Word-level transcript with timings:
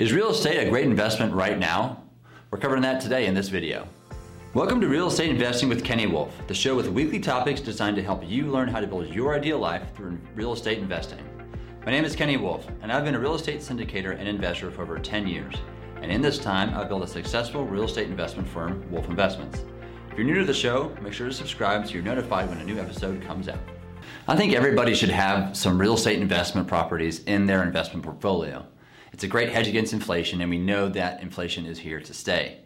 Is 0.00 0.14
real 0.14 0.30
estate 0.30 0.66
a 0.66 0.70
great 0.70 0.86
investment 0.86 1.34
right 1.34 1.58
now? 1.58 2.02
We're 2.50 2.58
covering 2.58 2.80
that 2.80 3.02
today 3.02 3.26
in 3.26 3.34
this 3.34 3.50
video. 3.50 3.86
Welcome 4.54 4.80
to 4.80 4.88
Real 4.88 5.08
Estate 5.08 5.28
Investing 5.28 5.68
with 5.68 5.84
Kenny 5.84 6.06
Wolf, 6.06 6.32
the 6.46 6.54
show 6.54 6.74
with 6.74 6.88
weekly 6.88 7.20
topics 7.20 7.60
designed 7.60 7.96
to 7.96 8.02
help 8.02 8.26
you 8.26 8.46
learn 8.46 8.66
how 8.66 8.80
to 8.80 8.86
build 8.86 9.14
your 9.14 9.34
ideal 9.34 9.58
life 9.58 9.94
through 9.94 10.18
real 10.34 10.54
estate 10.54 10.78
investing. 10.78 11.22
My 11.84 11.92
name 11.92 12.06
is 12.06 12.16
Kenny 12.16 12.38
Wolf, 12.38 12.66
and 12.80 12.90
I've 12.90 13.04
been 13.04 13.14
a 13.14 13.20
real 13.20 13.34
estate 13.34 13.60
syndicator 13.60 14.18
and 14.18 14.26
investor 14.26 14.70
for 14.70 14.84
over 14.84 14.98
10 14.98 15.26
years. 15.26 15.54
And 16.00 16.10
in 16.10 16.22
this 16.22 16.38
time, 16.38 16.72
I've 16.72 16.88
built 16.88 17.02
a 17.02 17.06
successful 17.06 17.66
real 17.66 17.84
estate 17.84 18.06
investment 18.06 18.48
firm, 18.48 18.90
Wolf 18.90 19.06
Investments. 19.06 19.64
If 20.10 20.16
you're 20.16 20.26
new 20.26 20.38
to 20.38 20.46
the 20.46 20.54
show, 20.54 20.96
make 21.02 21.12
sure 21.12 21.28
to 21.28 21.34
subscribe 21.34 21.86
so 21.86 21.92
you're 21.92 22.02
notified 22.02 22.48
when 22.48 22.56
a 22.56 22.64
new 22.64 22.80
episode 22.80 23.20
comes 23.20 23.50
out. 23.50 23.60
I 24.26 24.34
think 24.34 24.54
everybody 24.54 24.94
should 24.94 25.10
have 25.10 25.54
some 25.54 25.78
real 25.78 25.92
estate 25.92 26.22
investment 26.22 26.66
properties 26.66 27.22
in 27.24 27.44
their 27.44 27.62
investment 27.64 28.02
portfolio. 28.02 28.66
It's 29.12 29.24
a 29.24 29.28
great 29.28 29.50
hedge 29.50 29.68
against 29.68 29.92
inflation, 29.92 30.40
and 30.40 30.50
we 30.50 30.58
know 30.58 30.88
that 30.88 31.22
inflation 31.22 31.66
is 31.66 31.78
here 31.78 32.00
to 32.00 32.14
stay. 32.14 32.60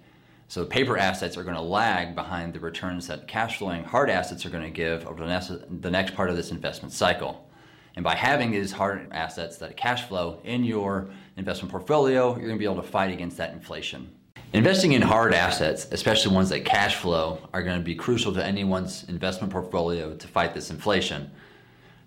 So 0.49 0.65
paper 0.65 0.99
assets 0.99 1.37
are 1.37 1.43
going 1.43 1.57
to 1.57 1.63
lag 1.63 2.15
behind 2.15 2.53
the 2.53 2.61
returns 2.61 3.07
that 3.09 3.27
cash 3.27 3.59
flowing 3.59 3.83
hard 3.83 4.11
assets 4.11 4.45
are 4.45 4.51
going 4.51 4.65
to 4.65 4.71
give 4.71 5.07
over 5.07 5.23
the 5.23 5.29
next, 5.29 5.53
the 5.81 5.91
next 5.91 6.15
part 6.15 6.31
of 6.31 6.37
this 6.37 6.51
investment 6.51 6.93
cycle. 6.93 7.49
And 7.97 8.05
by 8.05 8.15
having 8.15 8.51
these 8.51 8.73
hard 8.73 9.09
assets 9.13 9.57
that 9.59 9.77
cash 9.77 10.07
flow 10.09 10.41
in 10.45 10.65
your 10.65 11.09
investment 11.37 11.71
portfolio, 11.71 12.31
you're 12.31 12.47
going 12.47 12.57
to 12.57 12.59
be 12.59 12.65
able 12.65 12.83
to 12.83 12.89
fight 12.89 13.13
against 13.13 13.37
that 13.39 13.53
inflation. 13.53 14.13
Investing 14.53 14.93
in 14.93 15.03
hard 15.03 15.35
assets, 15.35 15.89
especially 15.91 16.35
ones 16.35 16.49
that 16.51 16.65
cash 16.65 16.97
flow, 16.97 17.39
are 17.53 17.63
going 17.63 17.79
to 17.79 17.85
be 17.85 17.95
crucial 17.95 18.33
to 18.35 18.45
anyone's 18.45 19.05
investment 19.09 19.53
portfolio 19.53 20.15
to 20.15 20.29
fight 20.29 20.55
this 20.55 20.71
inflation. 20.71 21.31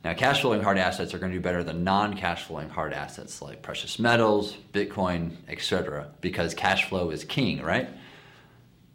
Now, 0.04 0.14
cash 0.14 0.42
flowing 0.42 0.62
hard 0.62 0.78
assets 0.78 1.14
are 1.14 1.20
going 1.20 1.32
to 1.32 1.38
do 1.38 1.42
better 1.42 1.64
than 1.64 1.84
non 1.84 2.16
cash 2.16 2.44
flowing 2.44 2.70
hard 2.70 2.94
assets 2.94 3.42
like 3.42 3.62
precious 3.62 4.00
metals, 4.00 4.56
Bitcoin, 4.74 5.36
etc., 5.48 6.10
because 6.22 6.54
cash 6.54 6.88
flow 6.88 7.10
is 7.10 7.24
king, 7.24 7.62
right? 7.62 7.90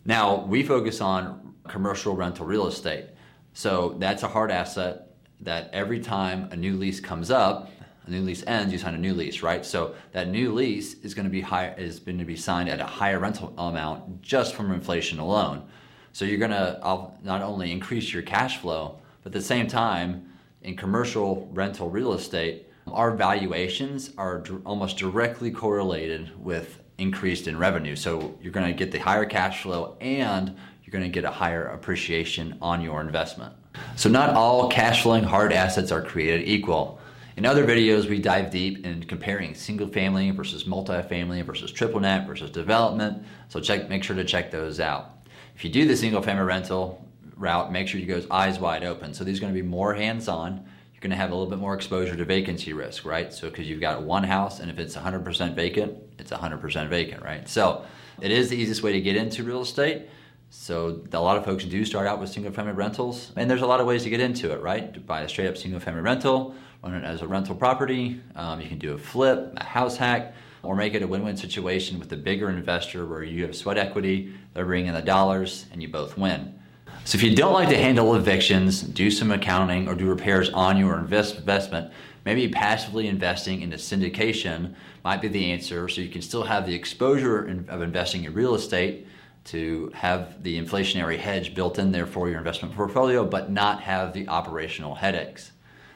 Now, 0.04 0.44
we 0.44 0.62
focus 0.62 1.00
on 1.00 1.54
commercial 1.68 2.16
rental 2.16 2.46
real 2.46 2.66
estate. 2.66 3.06
So 3.52 3.96
that's 3.98 4.22
a 4.22 4.28
hard 4.28 4.50
asset 4.50 5.08
that 5.40 5.70
every 5.72 6.00
time 6.00 6.48
a 6.50 6.56
new 6.56 6.76
lease 6.76 7.00
comes 7.00 7.30
up, 7.30 7.70
a 8.06 8.10
new 8.10 8.22
lease 8.22 8.42
ends, 8.46 8.72
you 8.72 8.78
sign 8.78 8.94
a 8.94 8.98
new 8.98 9.14
lease, 9.14 9.42
right? 9.42 9.64
So 9.64 9.94
that 10.12 10.28
new 10.28 10.52
lease 10.52 10.94
is 10.94 11.14
going 11.14 11.24
to 11.24 11.30
be 11.30 11.40
high, 11.40 11.72
is 11.74 12.00
going 12.00 12.18
to 12.18 12.24
be 12.24 12.36
signed 12.36 12.68
at 12.68 12.80
a 12.80 12.84
higher 12.84 13.18
rental 13.18 13.52
amount 13.58 14.22
just 14.22 14.54
from 14.54 14.72
inflation 14.72 15.18
alone. 15.18 15.68
So 16.12 16.24
you're 16.24 16.38
going 16.38 16.50
to 16.50 17.10
not 17.22 17.42
only 17.42 17.70
increase 17.70 18.12
your 18.12 18.22
cash 18.22 18.58
flow, 18.58 18.98
but 19.22 19.30
at 19.30 19.32
the 19.32 19.44
same 19.44 19.66
time, 19.66 20.31
in 20.64 20.76
commercial 20.76 21.48
rental 21.52 21.90
real 21.90 22.12
estate, 22.12 22.66
our 22.86 23.12
valuations 23.12 24.10
are 24.18 24.44
almost 24.64 24.96
directly 24.96 25.50
correlated 25.50 26.30
with 26.42 26.80
increased 26.98 27.48
in 27.48 27.56
revenue. 27.58 27.96
So 27.96 28.36
you're 28.40 28.52
going 28.52 28.66
to 28.66 28.72
get 28.72 28.92
the 28.92 28.98
higher 28.98 29.24
cash 29.24 29.62
flow 29.62 29.96
and 30.00 30.56
you're 30.82 30.92
going 30.92 31.04
to 31.04 31.10
get 31.10 31.24
a 31.24 31.30
higher 31.30 31.66
appreciation 31.66 32.58
on 32.60 32.80
your 32.82 33.00
investment. 33.00 33.54
So 33.96 34.08
not 34.08 34.30
all 34.30 34.68
cash 34.68 35.02
flowing 35.02 35.24
hard 35.24 35.52
assets 35.52 35.90
are 35.90 36.02
created 36.02 36.48
equal. 36.48 37.00
In 37.36 37.46
other 37.46 37.66
videos, 37.66 38.08
we 38.08 38.20
dive 38.20 38.50
deep 38.50 38.84
in 38.84 39.04
comparing 39.04 39.54
single 39.54 39.88
family 39.88 40.30
versus 40.30 40.64
multifamily 40.64 41.44
versus 41.44 41.72
triple 41.72 42.00
net 42.00 42.26
versus 42.26 42.50
development. 42.50 43.24
So 43.48 43.58
check, 43.58 43.88
make 43.88 44.04
sure 44.04 44.16
to 44.16 44.24
check 44.24 44.50
those 44.50 44.80
out. 44.80 45.26
If 45.56 45.64
you 45.64 45.70
do 45.70 45.86
the 45.86 45.96
single 45.96 46.20
family 46.20 46.44
rental, 46.44 47.02
route, 47.42 47.70
make 47.70 47.88
sure 47.88 48.00
you 48.00 48.06
go 48.06 48.22
eyes 48.30 48.58
wide 48.58 48.84
open. 48.84 49.12
So 49.12 49.24
these 49.24 49.38
are 49.38 49.40
going 49.42 49.52
to 49.52 49.60
be 49.60 49.66
more 49.66 49.92
hands-on. 49.94 50.64
You're 50.94 51.00
going 51.00 51.10
to 51.10 51.16
have 51.16 51.30
a 51.30 51.34
little 51.34 51.50
bit 51.50 51.58
more 51.58 51.74
exposure 51.74 52.16
to 52.16 52.24
vacancy 52.24 52.72
risk, 52.72 53.04
right? 53.04 53.32
So 53.32 53.50
because 53.50 53.68
you've 53.68 53.80
got 53.80 54.02
one 54.02 54.24
house, 54.24 54.60
and 54.60 54.70
if 54.70 54.78
it's 54.78 54.96
100% 54.96 55.54
vacant, 55.54 55.98
it's 56.18 56.30
100% 56.30 56.88
vacant, 56.88 57.22
right? 57.22 57.46
So 57.48 57.84
it 58.20 58.30
is 58.30 58.48
the 58.48 58.56
easiest 58.56 58.82
way 58.82 58.92
to 58.92 59.00
get 59.00 59.16
into 59.16 59.42
real 59.42 59.62
estate. 59.62 60.08
So 60.50 61.02
a 61.12 61.20
lot 61.20 61.36
of 61.36 61.44
folks 61.44 61.64
do 61.64 61.84
start 61.84 62.06
out 62.06 62.20
with 62.20 62.30
single-family 62.30 62.72
rentals, 62.72 63.32
and 63.36 63.50
there's 63.50 63.62
a 63.62 63.66
lot 63.66 63.80
of 63.80 63.86
ways 63.86 64.04
to 64.04 64.10
get 64.10 64.20
into 64.20 64.52
it, 64.52 64.60
right? 64.60 64.92
To 64.94 65.00
buy 65.00 65.22
a 65.22 65.28
straight-up 65.28 65.56
single-family 65.56 66.02
rental, 66.02 66.54
run 66.84 66.94
it 66.94 67.04
as 67.04 67.22
a 67.22 67.26
rental 67.26 67.54
property. 67.54 68.20
Um, 68.36 68.60
you 68.60 68.68
can 68.68 68.78
do 68.78 68.92
a 68.92 68.98
flip, 68.98 69.54
a 69.56 69.64
house 69.64 69.96
hack, 69.96 70.34
or 70.62 70.76
make 70.76 70.94
it 70.94 71.02
a 71.02 71.06
win-win 71.06 71.36
situation 71.36 71.98
with 71.98 72.12
a 72.12 72.16
bigger 72.16 72.50
investor 72.50 73.06
where 73.06 73.22
you 73.22 73.42
have 73.44 73.56
sweat 73.56 73.78
equity, 73.78 74.34
they're 74.54 74.66
bringing 74.66 74.88
in 74.88 74.94
the 74.94 75.02
dollars, 75.02 75.66
and 75.72 75.82
you 75.82 75.88
both 75.88 76.16
win. 76.16 76.58
So 77.04 77.16
if 77.16 77.24
you 77.24 77.34
don't 77.34 77.52
like 77.52 77.68
to 77.70 77.76
handle 77.76 78.14
evictions, 78.14 78.80
do 78.80 79.10
some 79.10 79.32
accounting, 79.32 79.88
or 79.88 79.96
do 79.96 80.06
repairs 80.06 80.50
on 80.50 80.76
your 80.76 80.96
invest- 80.96 81.36
investment, 81.36 81.92
maybe 82.24 82.48
passively 82.48 83.08
investing 83.08 83.60
into 83.60 83.76
syndication 83.76 84.74
might 85.04 85.20
be 85.20 85.26
the 85.26 85.50
answer. 85.50 85.88
So 85.88 86.00
you 86.00 86.08
can 86.08 86.22
still 86.22 86.44
have 86.44 86.64
the 86.64 86.74
exposure 86.74 87.48
in, 87.48 87.68
of 87.68 87.82
investing 87.82 88.22
in 88.22 88.32
real 88.32 88.54
estate 88.54 89.08
to 89.46 89.90
have 89.94 90.40
the 90.44 90.56
inflationary 90.56 91.18
hedge 91.18 91.56
built 91.56 91.80
in 91.80 91.90
there 91.90 92.06
for 92.06 92.28
your 92.28 92.38
investment 92.38 92.72
portfolio, 92.72 93.24
but 93.24 93.50
not 93.50 93.82
have 93.82 94.12
the 94.12 94.28
operational 94.28 94.94
headaches. 94.94 95.50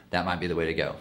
That 0.09 0.25
might 0.25 0.41
be 0.41 0.47
the 0.47 0.55
way 0.55 0.65
to 0.65 0.73
go. 0.73 0.97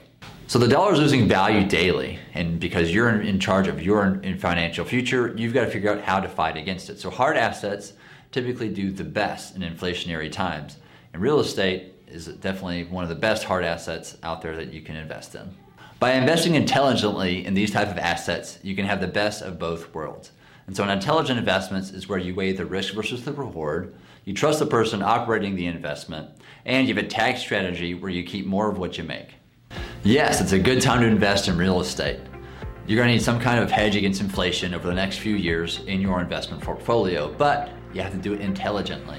So 0.47 0.61
the 0.61 0.69
dollar 0.69 0.93
is 0.93 1.01
losing 1.01 1.27
value 1.27 1.67
daily, 1.67 2.21
and 2.33 2.61
because 2.61 2.95
you're 2.95 3.21
in 3.21 3.41
charge 3.41 3.67
of 3.67 3.83
your 3.83 4.21
financial 4.39 4.85
future, 4.85 5.35
you've 5.37 5.53
got 5.53 5.65
to 5.65 5.71
figure 5.71 5.91
out 5.91 6.01
how 6.03 6.21
to 6.21 6.29
fight 6.29 6.57
against 6.57 6.89
it. 6.91 7.01
So 7.01 7.11
hard 7.11 7.37
assets 7.37 7.95
typically 8.33 8.69
do 8.69 8.91
the 8.91 9.05
best 9.05 9.57
in 9.57 9.63
inflationary 9.63 10.31
times. 10.31 10.77
And 11.13 11.23
real 11.23 11.41
estate 11.41 11.95
is 12.07 12.27
definitely 12.27 12.85
one 12.85 13.03
of 13.03 13.09
the 13.09 13.15
best 13.15 13.45
hard 13.45 13.65
assets 13.65 14.17
out 14.23 14.43
there 14.43 14.57
that 14.57 14.73
you 14.73 14.83
can 14.83 14.97
invest 14.97 15.35
in. 15.35 15.55
By 15.99 16.13
investing 16.13 16.55
intelligently 16.55 17.45
in 17.47 17.55
these 17.55 17.71
type 17.71 17.89
of 17.89 17.99
assets, 17.99 18.59
you 18.63 18.77
can 18.77 18.85
have 18.85 19.01
the 19.01 19.07
best 19.07 19.43
of 19.43 19.59
both 19.59 19.95
worlds. 19.95 20.33
And 20.67 20.77
so 20.77 20.83
an 20.83 20.91
intelligent 20.91 21.39
investments 21.39 21.91
is 21.91 22.09
where 22.09 22.19
you 22.19 22.35
weigh 22.35 22.53
the 22.53 22.67
risk 22.67 22.95
versus 22.95 23.25
the 23.25 23.33
reward, 23.33 23.95
you 24.25 24.35
trust 24.35 24.59
the 24.59 24.67
person 24.67 25.03
operating 25.03 25.55
the 25.55 25.67
investment, 25.67 26.29
and 26.65 26.89
you 26.89 26.95
have 26.95 27.05
a 27.05 27.09
tax 27.09 27.41
strategy 27.41 27.95
where 27.95 28.11
you 28.11 28.25
keep 28.25 28.45
more 28.45 28.69
of 28.69 28.77
what 28.77 28.99
you 28.99 29.05
make. 29.05 29.35
Yes, 30.03 30.41
it's 30.41 30.53
a 30.53 30.59
good 30.59 30.83
time 30.83 31.01
to 31.01 31.07
invest 31.07 31.49
in 31.49 31.57
real 31.57 31.81
estate. 31.81 32.21
You're 32.87 32.97
going 32.97 33.09
to 33.09 33.15
need 33.15 33.23
some 33.23 33.41
kind 33.41 33.59
of 33.59 33.71
hedge 33.71 33.97
against 33.97 34.21
inflation 34.21 34.75
over 34.75 34.87
the 34.87 34.95
next 34.95 35.19
few 35.19 35.35
years 35.35 35.81
in 35.87 36.01
your 36.01 36.21
investment 36.21 36.63
portfolio, 36.63 37.33
but 37.33 37.71
you 37.93 38.01
have 38.03 38.13
to 38.13 38.19
do 38.19 38.33
it 38.33 38.41
intelligently. 38.41 39.19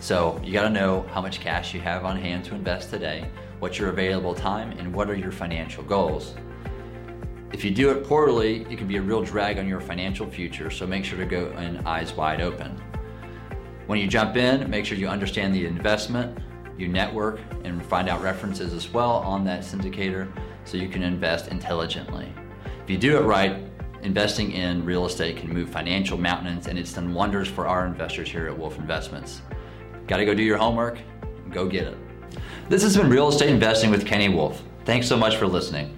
So 0.00 0.40
you 0.44 0.52
got 0.52 0.62
to 0.62 0.70
know 0.70 1.06
how 1.12 1.20
much 1.20 1.40
cash 1.40 1.74
you 1.74 1.80
have 1.80 2.04
on 2.04 2.16
hand 2.16 2.44
to 2.46 2.54
invest 2.54 2.90
today, 2.90 3.28
what's 3.58 3.78
your 3.78 3.88
available 3.88 4.34
time, 4.34 4.72
and 4.78 4.92
what 4.92 5.10
are 5.10 5.16
your 5.16 5.32
financial 5.32 5.82
goals. 5.82 6.34
If 7.52 7.64
you 7.64 7.70
do 7.70 7.90
it 7.90 8.04
poorly, 8.04 8.66
it 8.70 8.76
can 8.76 8.86
be 8.86 8.96
a 8.96 9.02
real 9.02 9.22
drag 9.22 9.58
on 9.58 9.66
your 9.66 9.80
financial 9.80 10.30
future, 10.30 10.70
so 10.70 10.86
make 10.86 11.04
sure 11.04 11.18
to 11.18 11.24
go 11.24 11.50
in 11.58 11.78
eyes 11.86 12.12
wide 12.12 12.40
open. 12.40 12.80
When 13.86 13.98
you 13.98 14.06
jump 14.06 14.36
in, 14.36 14.68
make 14.68 14.84
sure 14.84 14.98
you 14.98 15.08
understand 15.08 15.54
the 15.54 15.64
investment, 15.64 16.38
you 16.76 16.88
network, 16.88 17.40
and 17.64 17.84
find 17.86 18.08
out 18.08 18.22
references 18.22 18.74
as 18.74 18.88
well 18.92 19.12
on 19.12 19.44
that 19.44 19.62
syndicator 19.62 20.30
so 20.64 20.76
you 20.76 20.88
can 20.88 21.02
invest 21.02 21.48
intelligently. 21.48 22.32
If 22.84 22.90
you 22.90 22.98
do 22.98 23.16
it 23.16 23.22
right, 23.22 23.67
investing 24.02 24.52
in 24.52 24.84
real 24.84 25.06
estate 25.06 25.36
can 25.36 25.52
move 25.52 25.68
financial 25.68 26.18
mountains, 26.18 26.66
and 26.66 26.78
it's 26.78 26.92
done 26.92 27.12
wonders 27.12 27.48
for 27.48 27.66
our 27.66 27.86
investors 27.86 28.30
here 28.30 28.46
at 28.46 28.56
Wolf 28.56 28.78
Investments. 28.78 29.42
Got 30.06 30.18
to 30.18 30.24
go 30.24 30.34
do 30.34 30.42
your 30.42 30.58
homework? 30.58 30.98
Go 31.50 31.66
get 31.66 31.86
it. 31.86 31.96
This 32.68 32.82
has 32.82 32.96
been 32.96 33.10
Real 33.10 33.28
Estate 33.28 33.50
Investing 33.50 33.90
with 33.90 34.06
Kenny 34.06 34.28
Wolf. 34.28 34.62
Thanks 34.84 35.06
so 35.08 35.16
much 35.16 35.36
for 35.36 35.46
listening. 35.46 35.97